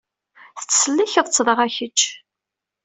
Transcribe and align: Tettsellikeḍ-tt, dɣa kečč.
Tettsellikeḍ-tt, 0.59 1.43
dɣa 1.47 1.67
kečč. 1.75 1.99